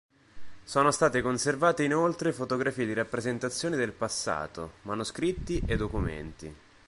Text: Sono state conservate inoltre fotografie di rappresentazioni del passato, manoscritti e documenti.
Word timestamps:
Sono 0.63 0.89
state 0.89 1.21
conservate 1.21 1.83
inoltre 1.83 2.33
fotografie 2.33 2.87
di 2.87 2.93
rappresentazioni 2.95 3.75
del 3.75 3.91
passato, 3.91 4.77
manoscritti 4.81 5.61
e 5.63 5.75
documenti. 5.77 6.55